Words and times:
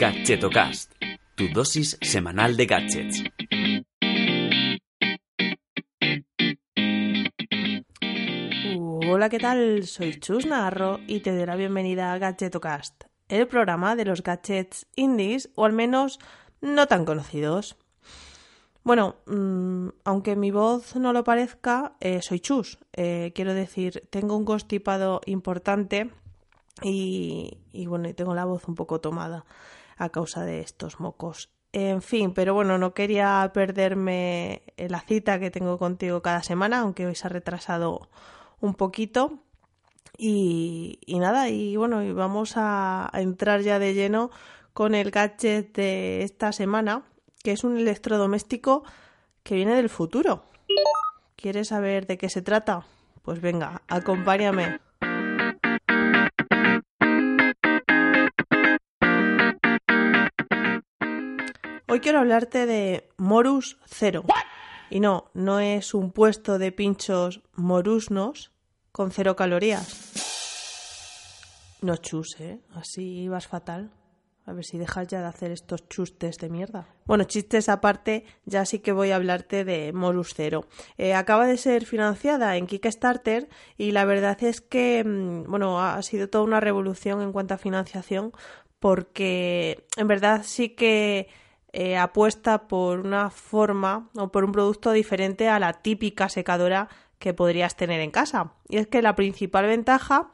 Gadgetocast, 0.00 0.94
tu 1.34 1.48
dosis 1.52 1.98
semanal 2.00 2.56
de 2.56 2.64
gadgets. 2.64 3.22
Hola, 9.06 9.28
¿qué 9.28 9.38
tal? 9.38 9.84
Soy 9.84 10.18
Chus 10.18 10.46
Navarro 10.46 11.00
y 11.06 11.20
te 11.20 11.36
doy 11.36 11.44
la 11.44 11.54
bienvenida 11.54 12.14
a 12.14 12.18
Gadgetocast, 12.18 13.04
el 13.28 13.46
programa 13.46 13.94
de 13.94 14.06
los 14.06 14.22
gadgets 14.22 14.86
indies, 14.96 15.50
o 15.54 15.66
al 15.66 15.74
menos 15.74 16.18
no 16.62 16.86
tan 16.86 17.04
conocidos. 17.04 17.76
Bueno, 18.82 19.16
mm, 19.26 19.88
aunque 20.04 20.34
mi 20.34 20.50
voz 20.50 20.96
no 20.96 21.12
lo 21.12 21.24
parezca, 21.24 21.92
eh, 22.00 22.22
soy 22.22 22.40
Chus. 22.40 22.78
Eh, 22.94 23.32
quiero 23.34 23.52
decir, 23.52 24.08
tengo 24.08 24.34
un 24.34 24.46
constipado 24.46 25.20
importante 25.26 26.10
y, 26.82 27.58
y 27.70 27.84
bueno, 27.84 28.14
tengo 28.14 28.34
la 28.34 28.46
voz 28.46 28.66
un 28.66 28.74
poco 28.74 28.98
tomada 29.02 29.44
a 30.00 30.08
causa 30.08 30.44
de 30.44 30.60
estos 30.60 30.98
mocos. 30.98 31.50
En 31.72 32.02
fin, 32.02 32.32
pero 32.34 32.54
bueno, 32.54 32.78
no 32.78 32.94
quería 32.94 33.48
perderme 33.54 34.62
la 34.76 35.00
cita 35.00 35.38
que 35.38 35.52
tengo 35.52 35.78
contigo 35.78 36.20
cada 36.22 36.42
semana, 36.42 36.80
aunque 36.80 37.06
hoy 37.06 37.14
se 37.14 37.28
ha 37.28 37.30
retrasado 37.30 38.08
un 38.60 38.74
poquito. 38.74 39.38
Y, 40.16 40.98
nada, 41.06 41.48
y 41.48 41.76
bueno, 41.76 42.02
y 42.02 42.12
vamos 42.12 42.56
a, 42.56 43.08
a 43.12 43.20
entrar 43.20 43.60
ya 43.60 43.78
de 43.78 43.94
lleno 43.94 44.30
con 44.72 44.94
el 44.94 45.10
gadget 45.10 45.74
de 45.76 46.22
esta 46.24 46.52
semana, 46.52 47.04
que 47.42 47.52
es 47.52 47.62
un 47.62 47.76
electrodoméstico 47.76 48.82
que 49.42 49.54
viene 49.54 49.76
del 49.76 49.88
futuro. 49.88 50.42
¿Quieres 51.36 51.68
saber 51.68 52.06
de 52.06 52.18
qué 52.18 52.28
se 52.28 52.42
trata? 52.42 52.84
Pues 53.22 53.40
venga, 53.40 53.82
acompáñame. 53.86 54.80
Hoy 61.90 61.98
quiero 61.98 62.20
hablarte 62.20 62.66
de 62.66 63.08
Morus 63.16 63.76
Cero. 63.84 64.24
Y 64.90 65.00
no, 65.00 65.24
no 65.34 65.58
es 65.58 65.92
un 65.92 66.12
puesto 66.12 66.56
de 66.56 66.70
pinchos 66.70 67.40
morusnos 67.56 68.52
con 68.92 69.10
cero 69.10 69.34
calorías. 69.34 70.14
No 71.82 71.96
chus, 71.96 72.36
¿eh? 72.38 72.60
Así 72.76 73.26
vas 73.26 73.48
fatal. 73.48 73.90
A 74.46 74.52
ver 74.52 74.64
si 74.64 74.78
dejas 74.78 75.08
ya 75.08 75.18
de 75.20 75.26
hacer 75.26 75.50
estos 75.50 75.88
chustes 75.88 76.38
de 76.38 76.48
mierda. 76.48 76.86
Bueno, 77.06 77.24
chistes 77.24 77.68
aparte, 77.68 78.24
ya 78.44 78.64
sí 78.66 78.78
que 78.78 78.92
voy 78.92 79.10
a 79.10 79.16
hablarte 79.16 79.64
de 79.64 79.92
Morus 79.92 80.32
Zero. 80.32 80.68
Eh, 80.96 81.14
acaba 81.14 81.48
de 81.48 81.56
ser 81.56 81.86
financiada 81.86 82.56
en 82.56 82.68
Kickstarter 82.68 83.48
y 83.76 83.90
la 83.90 84.04
verdad 84.04 84.40
es 84.44 84.60
que, 84.60 85.02
mm, 85.04 85.50
bueno, 85.50 85.80
ha 85.80 86.00
sido 86.02 86.28
toda 86.28 86.44
una 86.44 86.60
revolución 86.60 87.20
en 87.20 87.32
cuanto 87.32 87.54
a 87.54 87.58
financiación 87.58 88.30
porque 88.78 89.84
en 89.96 90.06
verdad 90.06 90.42
sí 90.44 90.70
que 90.70 91.28
eh, 91.72 91.96
apuesta 91.96 92.66
por 92.66 93.00
una 93.00 93.30
forma 93.30 94.10
o 94.16 94.28
por 94.28 94.44
un 94.44 94.52
producto 94.52 94.92
diferente 94.92 95.48
a 95.48 95.58
la 95.58 95.74
típica 95.74 96.28
secadora 96.28 96.88
que 97.18 97.34
podrías 97.34 97.76
tener 97.76 98.00
en 98.00 98.10
casa. 98.10 98.54
Y 98.68 98.78
es 98.78 98.86
que 98.86 99.02
la 99.02 99.14
principal 99.14 99.66
ventaja 99.66 100.30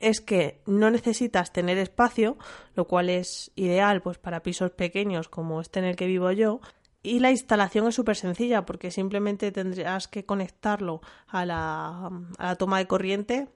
es 0.00 0.20
que 0.20 0.62
no 0.66 0.90
necesitas 0.90 1.52
tener 1.52 1.78
espacio, 1.78 2.36
lo 2.74 2.86
cual 2.86 3.10
es 3.10 3.52
ideal 3.54 4.02
pues 4.02 4.18
para 4.18 4.42
pisos 4.42 4.72
pequeños 4.72 5.28
como 5.28 5.60
este 5.60 5.78
en 5.78 5.84
el 5.84 5.96
que 5.96 6.06
vivo 6.06 6.30
yo. 6.32 6.60
Y 7.02 7.20
la 7.20 7.30
instalación 7.30 7.86
es 7.86 7.94
súper 7.94 8.16
sencilla 8.16 8.66
porque 8.66 8.90
simplemente 8.90 9.52
tendrás 9.52 10.08
que 10.08 10.24
conectarlo 10.24 11.00
a 11.28 11.46
la, 11.46 12.10
a 12.38 12.44
la 12.44 12.56
toma 12.56 12.78
de 12.78 12.88
corriente 12.88 13.48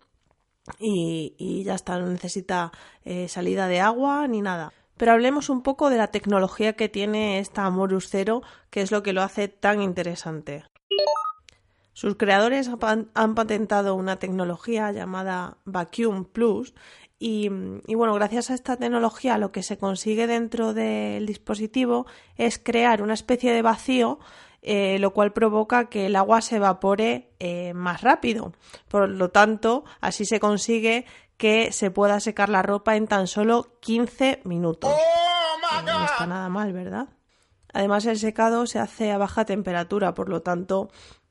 y, 0.78 1.34
y, 1.36 1.64
ya 1.64 1.74
está, 1.74 1.98
no 1.98 2.06
necesita 2.06 2.70
eh, 3.04 3.26
salida 3.26 3.66
de 3.66 3.80
agua 3.80 4.28
ni 4.28 4.40
nada. 4.40 4.72
Pero 5.00 5.12
hablemos 5.12 5.48
un 5.48 5.62
poco 5.62 5.88
de 5.88 5.96
la 5.96 6.08
tecnología 6.08 6.74
que 6.74 6.90
tiene 6.90 7.38
esta 7.38 7.70
Morus 7.70 8.10
Zero, 8.10 8.42
que 8.68 8.82
es 8.82 8.90
lo 8.90 9.02
que 9.02 9.14
lo 9.14 9.22
hace 9.22 9.48
tan 9.48 9.80
interesante. 9.80 10.62
Sus 11.94 12.16
creadores 12.16 12.68
han 13.14 13.34
patentado 13.34 13.94
una 13.94 14.16
tecnología 14.16 14.92
llamada 14.92 15.56
Vacuum 15.64 16.26
Plus 16.26 16.74
y, 17.18 17.50
y, 17.86 17.94
bueno, 17.94 18.12
gracias 18.12 18.50
a 18.50 18.54
esta 18.54 18.76
tecnología 18.76 19.38
lo 19.38 19.52
que 19.52 19.62
se 19.62 19.78
consigue 19.78 20.26
dentro 20.26 20.74
del 20.74 21.24
dispositivo 21.24 22.04
es 22.36 22.58
crear 22.58 23.00
una 23.00 23.14
especie 23.14 23.54
de 23.54 23.62
vacío 23.62 24.18
eh, 24.62 24.98
lo 24.98 25.14
cual 25.14 25.32
provoca 25.32 25.88
que 25.88 26.06
el 26.06 26.16
agua 26.16 26.42
se 26.42 26.56
evapore 26.56 27.30
eh, 27.38 27.72
más 27.72 28.02
rápido. 28.02 28.52
Por 28.88 29.08
lo 29.08 29.30
tanto, 29.30 29.84
así 30.02 30.26
se 30.26 30.38
consigue 30.38 31.06
que 31.40 31.72
se 31.72 31.90
pueda 31.90 32.20
secar 32.20 32.50
la 32.50 32.60
ropa 32.60 32.96
en 32.96 33.06
tan 33.06 33.26
solo 33.26 33.78
15 33.80 34.42
minutos. 34.44 34.92
Oh 34.94 35.82
no 35.82 36.04
está 36.04 36.26
nada 36.26 36.50
mal, 36.50 36.74
¿verdad? 36.74 37.08
Además, 37.72 38.04
el 38.04 38.18
secado 38.18 38.66
se 38.66 38.78
hace 38.78 39.10
a 39.10 39.16
baja 39.16 39.46
temperatura, 39.46 40.12
por 40.12 40.28
lo 40.28 40.42
tanto, 40.42 40.90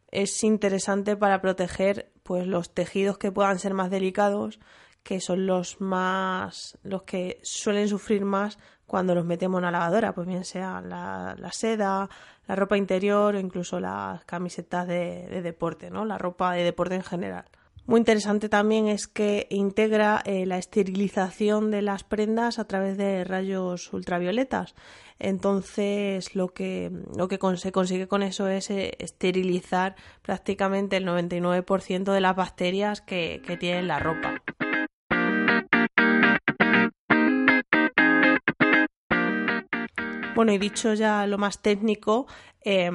es 0.10 0.44
interesante 0.44 1.16
para 1.16 1.42
proteger 1.42 2.12
pues 2.24 2.48
los 2.48 2.74
tejidos 2.74 3.20
que 3.20 3.32
puedan 3.32 3.60
ser 3.60 3.76
más 3.76 3.92
delicados, 3.92 4.60
que 5.04 5.22
son 5.22 5.46
los 5.46 5.80
más 5.80 6.80
los 6.82 7.04
que 7.04 7.40
suelen 7.44 7.88
sufrir 7.88 8.26
más 8.26 8.58
cuando 8.88 9.14
los 9.14 9.26
metemos 9.26 9.60
en 9.60 9.66
la 9.66 9.72
lavadora, 9.72 10.16
pues 10.16 10.26
bien 10.26 10.44
sea 10.44 10.82
la, 10.82 11.36
la 11.38 11.52
seda, 11.52 12.10
la 12.48 12.56
ropa 12.56 12.78
interior 12.78 13.36
o 13.36 13.40
incluso 13.40 13.80
las 13.80 14.26
camisetas 14.26 14.88
de, 14.88 15.28
de 15.30 15.44
deporte, 15.44 15.92
¿no? 15.92 16.04
La 16.04 16.18
ropa 16.18 16.54
de 16.54 16.64
deporte 16.64 16.96
en 16.96 17.04
general. 17.04 17.46
Muy 17.90 17.98
interesante 17.98 18.50
también 18.50 18.88
es 18.88 19.08
que 19.08 19.48
integra 19.50 20.22
eh, 20.24 20.46
la 20.46 20.60
esterilización 20.60 21.72
de 21.72 21.82
las 21.82 22.04
prendas 22.04 22.60
a 22.60 22.66
través 22.66 22.98
de 22.98 23.24
rayos 23.24 23.92
ultravioletas. 23.92 24.76
Entonces, 25.18 26.36
lo 26.36 26.50
que, 26.50 26.92
lo 27.18 27.28
que 27.28 27.40
se 27.58 27.72
consigue 27.72 28.08
con 28.08 28.22
eso 28.22 28.48
es 28.48 28.70
eh, 28.70 28.96
esterilizar 29.00 29.96
prácticamente 30.22 30.98
el 30.98 31.08
99% 31.08 32.14
de 32.14 32.22
las 32.22 32.36
bacterias 32.36 33.02
que, 33.02 33.42
que 33.44 33.58
tiene 33.58 33.82
la 33.82 33.98
ropa. 33.98 34.36
Bueno, 40.36 40.54
y 40.54 40.60
dicho 40.60 40.94
ya 40.94 41.26
lo 41.26 41.40
más 41.40 41.60
técnico, 41.64 42.28
eh, 42.64 42.92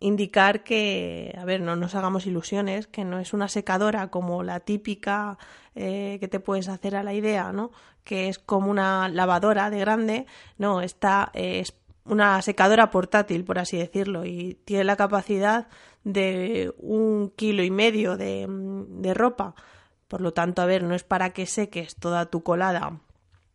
indicar 0.00 0.64
que, 0.64 1.34
a 1.38 1.44
ver, 1.44 1.60
no 1.60 1.76
nos 1.76 1.94
hagamos 1.94 2.26
ilusiones, 2.26 2.86
que 2.86 3.04
no 3.04 3.18
es 3.18 3.32
una 3.32 3.48
secadora 3.48 4.08
como 4.10 4.42
la 4.42 4.60
típica 4.60 5.38
eh, 5.74 6.18
que 6.20 6.28
te 6.28 6.40
puedes 6.40 6.68
hacer 6.68 6.96
a 6.96 7.02
la 7.02 7.14
idea, 7.14 7.52
¿no? 7.52 7.70
Que 8.02 8.28
es 8.28 8.38
como 8.38 8.70
una 8.70 9.08
lavadora 9.08 9.70
de 9.70 9.78
grande, 9.78 10.26
no, 10.58 10.80
esta 10.80 11.30
es 11.34 11.74
una 12.04 12.40
secadora 12.42 12.90
portátil, 12.90 13.44
por 13.44 13.58
así 13.58 13.78
decirlo, 13.78 14.24
y 14.24 14.58
tiene 14.64 14.84
la 14.84 14.96
capacidad 14.96 15.68
de 16.04 16.74
un 16.78 17.32
kilo 17.34 17.62
y 17.62 17.70
medio 17.70 18.16
de, 18.16 18.46
de 18.48 19.14
ropa. 19.14 19.54
Por 20.08 20.20
lo 20.20 20.32
tanto, 20.32 20.62
a 20.62 20.66
ver, 20.66 20.82
no 20.82 20.94
es 20.94 21.02
para 21.02 21.30
que 21.30 21.46
seques 21.46 21.96
toda 21.96 22.26
tu 22.26 22.42
colada 22.42 23.00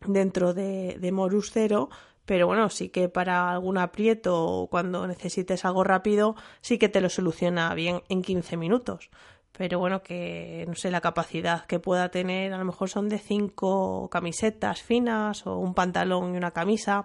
dentro 0.06 0.52
de, 0.52 0.96
de 0.98 1.12
Morus 1.12 1.50
Cero, 1.52 1.90
pero 2.26 2.46
bueno, 2.46 2.68
sí 2.68 2.88
que 2.90 3.08
para 3.08 3.50
algún 3.50 3.78
aprieto 3.78 4.46
o 4.46 4.68
cuando 4.68 5.06
necesites 5.06 5.64
algo 5.64 5.84
rápido, 5.84 6.36
sí 6.60 6.78
que 6.78 6.88
te 6.88 7.00
lo 7.00 7.08
soluciona 7.08 7.74
bien 7.74 8.02
en 8.08 8.22
15 8.22 8.56
minutos. 8.56 9.10
Pero 9.52 9.78
bueno, 9.78 10.02
que 10.02 10.64
no 10.68 10.74
sé 10.74 10.90
la 10.90 11.00
capacidad 11.00 11.66
que 11.66 11.80
pueda 11.80 12.10
tener, 12.10 12.52
a 12.52 12.58
lo 12.58 12.64
mejor 12.64 12.88
son 12.88 13.08
de 13.08 13.18
cinco 13.18 14.08
camisetas 14.10 14.82
finas 14.82 15.46
o 15.46 15.58
un 15.58 15.74
pantalón 15.74 16.34
y 16.34 16.38
una 16.38 16.52
camisa. 16.52 17.04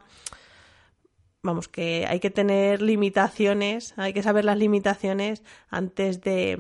Vamos, 1.42 1.68
que 1.68 2.06
hay 2.08 2.20
que 2.20 2.32
tener 2.32 2.82
limitaciones, 2.82 3.94
hay 3.98 4.14
que 4.14 4.24
saber 4.24 4.46
las 4.46 4.58
limitaciones 4.58 5.44
antes 5.70 6.22
de, 6.22 6.58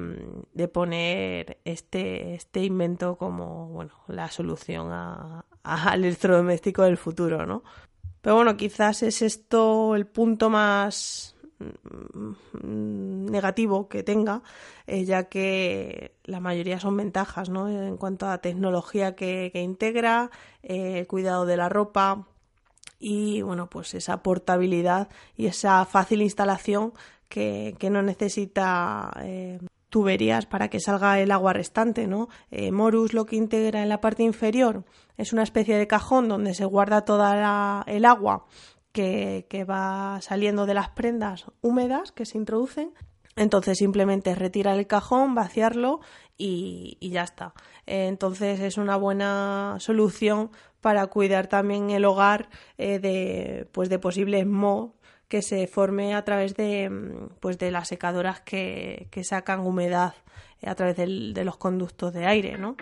de 0.54 0.68
poner 0.68 1.60
este, 1.66 2.36
este 2.36 2.64
invento 2.64 3.18
como 3.18 3.70
bueno, 3.70 3.94
la 4.08 4.30
solución 4.30 4.92
a, 4.92 5.46
al 5.64 6.03
electrodoméstico 6.03 6.84
del 6.84 6.97
futuro, 6.97 7.46
¿no? 7.46 7.64
Pero 8.26 8.38
bueno, 8.38 8.58
quizás 8.58 9.04
es 9.04 9.22
esto 9.22 9.96
el 9.96 10.08
punto 10.08 10.50
más 10.50 11.36
mm, 11.60 13.26
negativo 13.28 13.88
que 13.88 14.02
tenga, 14.02 14.42
eh, 14.88 15.06
ya 15.06 15.26
que 15.26 16.16
la 16.24 16.40
mayoría 16.40 16.80
son 16.80 16.98
ventajas, 16.98 17.50
¿no? 17.50 17.70
En 17.70 17.98
cuanto 17.98 18.28
a 18.28 18.40
tecnología 18.40 19.16
que, 19.16 19.52
que 19.54 19.62
integra, 19.62 20.32
eh, 20.64 21.06
cuidado 21.08 21.46
de 21.46 21.56
la 21.56 21.70
ropa 21.70 22.28
y, 22.98 23.44
bueno, 23.44 23.70
pues 23.70 23.94
esa 23.94 24.24
portabilidad 24.24 25.08
y 25.38 25.46
esa 25.46 25.86
fácil 25.86 26.24
instalación 26.24 26.94
que, 27.30 27.76
que 27.78 27.92
no 27.92 28.02
necesita 28.02 29.12
eh, 29.22 29.60
tuberías 29.96 30.46
para 30.46 30.68
que 30.68 30.82
salga 30.82 31.22
el 31.22 31.32
agua 31.32 31.53
restante, 31.53 32.06
¿no? 32.06 32.28
Eh, 32.52 32.74
Morus 32.74 33.14
lo 33.14 33.26
que 33.26 33.38
integra 33.38 33.82
en 33.82 33.88
la 33.88 34.02
parte 34.02 34.24
inferior 34.24 34.84
es 35.16 35.32
una 35.32 35.42
especie 35.42 35.78
de 35.78 35.88
cajón 35.88 36.28
donde 36.28 36.53
se 36.53 36.66
guarda 36.66 37.06
toda 37.06 37.34
la, 37.38 37.82
el 37.88 38.03
agua 38.03 38.46
que, 38.92 39.46
va 39.64 40.20
saliendo 40.20 40.66
de 40.66 40.74
las 40.74 40.90
prendas 40.90 41.46
húmedas 41.62 42.12
que 42.12 42.26
se 42.26 42.38
introducen 42.38 42.92
entonces 43.38 43.78
simplemente 43.78 44.36
retirar 44.36 44.78
el 44.78 44.86
cajón, 44.86 45.34
vaciarlo 45.34 46.02
y, 46.38 46.98
ya 47.00 47.24
está. 47.24 47.53
entonces 47.86 48.59
es 48.59 48.78
una 48.78 48.98
buena 48.98 49.78
solución 49.80 50.52
para 50.82 51.08
cuidar 51.08 51.48
también 51.48 51.90
el 51.90 52.03
hogar 52.03 52.50
eh, 52.78 53.00
de, 53.00 53.70
pues 53.72 53.88
de 53.88 53.98
posibles 53.98 54.46
mohos 54.46 54.91
que 55.28 55.42
se 55.42 55.68
forme 55.68 56.16
a 56.16 56.24
través 56.24 56.56
de, 56.56 56.90
mm, 56.90 57.30
pues 57.40 57.58
de 57.58 57.72
las 57.72 57.88
secadoras 57.88 58.42
que, 58.42 59.08
que 59.12 59.24
sacan 59.24 59.62
humedad 59.62 60.14
a 60.66 60.76
través 60.76 60.96
de 60.98 61.44
los 61.44 61.58
conductos 61.58 62.14
de 62.14 62.26
aire, 62.26 62.58
¿no? 62.58 62.76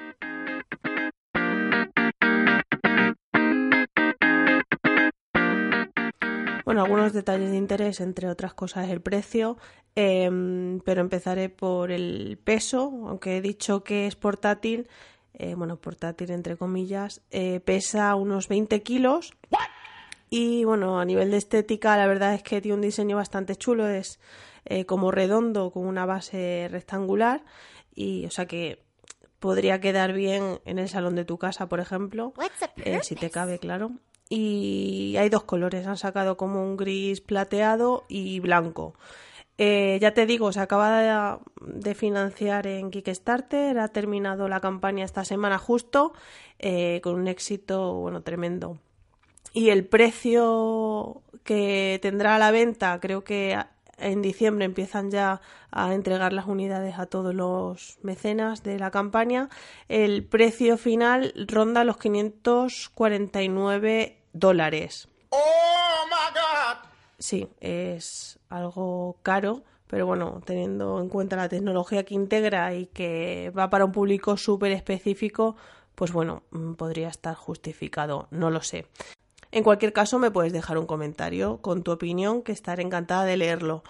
Bueno, 6.66 6.86
algunos 6.86 7.14
detalles 7.14 7.52
de 7.52 7.58
interés, 7.58 8.00
entre 8.00 8.30
otras 8.30 8.54
cosas 8.54 8.90
el 8.90 9.02
precio, 9.02 9.58
em, 9.96 10.80
pero 10.80 11.02
empezaré 11.02 11.50
por 11.50 11.92
el 11.92 12.40
peso, 12.44 12.92
aunque 13.08 13.38
he 13.38 13.42
dicho 13.42 13.84
que 13.84 14.08
es 14.08 14.16
portátil, 14.16 14.88
eh, 15.34 15.56
bueno, 15.56 15.76
portátil 15.78 16.32
entre 16.32 16.56
comillas, 16.56 17.22
eh, 17.32 17.60
pesa 17.60 18.16
unos 18.16 18.48
20 18.48 18.82
kilos. 18.82 19.34
Y 20.36 20.64
bueno, 20.64 21.00
a 21.00 21.06
nivel 21.06 21.30
de 21.30 21.38
estética, 21.38 21.96
la 21.96 22.08
verdad 22.08 22.34
es 22.34 22.42
que 22.42 22.60
tiene 22.60 22.74
un 22.74 22.82
diseño 22.82 23.18
bastante 23.18 23.56
chulo, 23.56 23.88
es 23.88 24.20
eh, 24.66 24.84
como 24.84 25.12
redondo 25.12 25.70
con 25.70 25.86
una 25.86 26.08
base 26.08 26.68
rectangular 26.72 27.44
y 27.94 28.26
o 28.26 28.32
sea 28.32 28.48
que 28.48 28.84
podría 29.38 29.80
quedar 29.80 30.12
bien 30.12 30.60
en 30.66 30.80
el 30.80 30.90
salón 30.90 31.14
de 31.14 31.24
tu 31.24 31.38
casa, 31.38 31.70
por 31.70 31.80
ejemplo, 31.80 32.34
si 33.04 33.14
te 33.14 33.30
cabe, 33.30 33.60
claro 33.60 33.92
y 34.28 35.16
hay 35.18 35.30
dos 35.30 35.44
colores, 35.44 35.86
han 35.86 35.98
sacado 35.98 36.36
como 36.36 36.64
un 36.64 36.78
gris 36.78 37.22
plateado 37.22 38.06
y 38.08 38.40
blanco. 38.40 38.96
Eh, 39.60 40.00
ya 40.02 40.16
te 40.16 40.26
digo, 40.26 40.52
se 40.52 40.62
acaba 40.62 41.40
de, 41.60 41.94
financiar 41.94 42.66
en 42.66 42.90
Kickstarter, 42.90 43.78
ha 43.78 43.90
terminado 43.90 44.48
la 44.48 44.60
campaña 44.62 45.06
esta 45.06 45.24
semana 45.26 45.60
justo, 45.60 46.14
eh, 46.58 47.02
con 47.04 47.14
un 47.14 47.28
éxito 47.28 47.94
bueno 47.94 48.24
tremendo. 48.24 48.80
Y 49.54 49.70
el 49.70 49.86
precio 49.86 51.22
que 51.44 52.00
tendrá 52.02 52.36
a 52.36 52.40
la 52.40 52.52
venta, 52.52 53.00
creo 53.00 53.24
que 53.24 53.58
en 54.00 54.24
diciembre 54.24 54.66
empiezan 54.66 55.12
ya 55.12 55.40
a 55.72 55.94
entregar 55.94 56.34
las 56.34 56.48
unidades 56.48 56.98
a 56.98 57.06
todos 57.06 57.36
los 57.36 58.00
mecenas 58.02 58.64
de 58.64 58.80
la 58.80 58.90
campaña. 58.92 59.50
El 59.88 60.26
precio 60.26 60.78
final 60.78 61.34
ronda 61.48 61.84
los 61.84 61.98
549 61.98 64.18
dólares. 64.34 65.08
¡Oh, 65.30 66.06
my 66.08 66.34
God! 66.34 66.78
Sí, 67.20 67.48
es 67.62 68.40
algo 68.50 69.18
caro, 69.22 69.62
pero 69.88 70.08
bueno, 70.08 70.42
teniendo 70.46 71.00
en 71.00 71.10
cuenta 71.10 71.36
la 71.36 71.50
tecnología 71.50 72.04
que 72.04 72.16
integra 72.16 72.74
y 72.74 72.88
que 72.88 73.52
va 73.58 73.70
para 73.70 73.86
un 73.86 73.92
público 73.92 74.38
súper 74.38 74.72
específico, 74.72 75.56
pues 75.96 76.12
bueno, 76.12 76.42
mm, 76.52 76.74
podría 76.74 77.10
estar 77.10 77.36
justificado, 77.36 78.28
no 78.32 78.50
lo 78.50 78.62
sé. 78.62 78.88
En 79.54 79.64
cualquier 79.64 79.94
caso, 79.94 80.18
me 80.18 80.32
puedes 80.32 80.52
dejar 80.52 80.80
un 80.80 80.88
comentario 80.88 81.58
con 81.58 81.84
tu 81.84 81.92
opinión, 81.92 82.42
que 82.42 82.52
estaré 82.52 82.82
encantada 82.82 83.24
de 83.24 83.38
leerlo. 83.38 83.84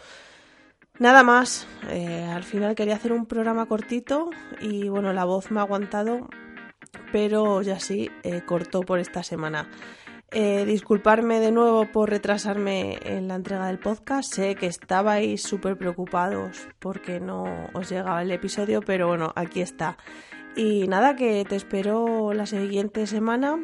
Nada 1.00 1.24
más, 1.24 1.65
eh, 1.89 2.25
al 2.25 2.44
final 2.44 2.75
quería 2.75 2.95
hacer 2.95 3.13
un 3.13 3.25
programa 3.25 3.65
cortito 3.65 4.30
y 4.60 4.89
bueno, 4.89 5.13
la 5.13 5.24
voz 5.24 5.51
me 5.51 5.62
ha 5.62 5.63
aguantado, 5.63 6.27
pero 7.13 7.62
ya 7.62 7.80
sí, 7.80 8.12
eh, 8.24 8.42
cortó 8.45 8.81
por 8.81 9.00
esta 9.00 9.24
semana. 9.24 9.69
Eh, 10.31 10.65
disculparme 10.65 11.39
de 11.39 11.54
nuevo 11.54 11.89
por 11.89 12.09
retrasarme 12.09 13.00
en 13.06 13.30
la 13.30 13.36
entrega 13.36 13.68
del 13.68 13.80
podcast. 13.80 14.33
Sé 14.33 14.56
que 14.56 14.66
estabais 14.66 15.42
súper 15.44 15.77
preocupados 15.77 16.68
porque 16.80 17.21
no 17.21 17.69
os 17.74 17.89
llegaba 17.89 18.21
el 18.21 18.31
episodio, 18.31 18.81
pero 18.81 19.07
bueno, 19.07 19.31
aquí 19.38 19.62
está. 19.62 19.98
Y 20.57 20.89
nada, 20.89 21.16
que 21.16 21.45
te 21.48 21.56
espero 21.56 22.33
la 22.33 22.48
siguiente 22.48 23.07
semana 23.07 23.59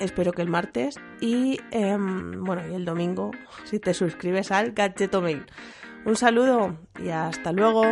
espero 0.00 0.32
que 0.32 0.42
el 0.42 0.48
martes 0.48 0.96
y 1.20 1.60
em, 1.70 2.42
bueno 2.44 2.62
y 2.68 2.74
el 2.74 2.84
domingo 2.84 3.30
si 3.64 3.78
te 3.78 3.94
suscribes 3.94 4.50
al 4.50 4.72
Gadgeto 4.72 5.20
Mail. 5.20 5.46
Un 6.04 6.16
saludo 6.16 6.76
y 7.02 7.08
hasta 7.08 7.52
luego. 7.52 7.82